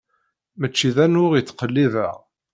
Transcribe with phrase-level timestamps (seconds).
[0.59, 2.15] Mačči d anuɣ i ttqellibeɣ.